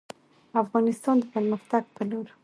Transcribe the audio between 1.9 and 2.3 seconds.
په لور